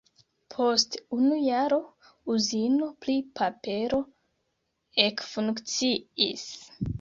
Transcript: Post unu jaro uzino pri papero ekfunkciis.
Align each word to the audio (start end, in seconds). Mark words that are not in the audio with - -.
Post 0.53 0.95
unu 1.17 1.35
jaro 1.47 1.77
uzino 2.35 2.87
pri 3.05 3.17
papero 3.41 4.01
ekfunkciis. 5.05 6.49